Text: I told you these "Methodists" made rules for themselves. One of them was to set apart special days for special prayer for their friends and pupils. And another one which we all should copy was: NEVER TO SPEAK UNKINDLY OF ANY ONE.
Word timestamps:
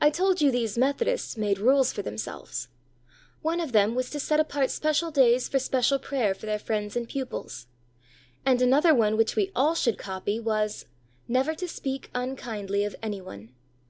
I 0.00 0.08
told 0.08 0.40
you 0.40 0.50
these 0.50 0.78
"Methodists" 0.78 1.36
made 1.36 1.58
rules 1.58 1.92
for 1.92 2.00
themselves. 2.00 2.68
One 3.42 3.60
of 3.60 3.72
them 3.72 3.94
was 3.94 4.08
to 4.12 4.18
set 4.18 4.40
apart 4.40 4.70
special 4.70 5.10
days 5.10 5.46
for 5.46 5.58
special 5.58 5.98
prayer 5.98 6.32
for 6.32 6.46
their 6.46 6.58
friends 6.58 6.96
and 6.96 7.06
pupils. 7.06 7.66
And 8.46 8.62
another 8.62 8.94
one 8.94 9.14
which 9.18 9.36
we 9.36 9.52
all 9.54 9.74
should 9.74 9.98
copy 9.98 10.40
was: 10.40 10.86
NEVER 11.28 11.54
TO 11.54 11.68
SPEAK 11.68 12.08
UNKINDLY 12.14 12.82
OF 12.86 12.96
ANY 13.02 13.20
ONE. 13.20 13.52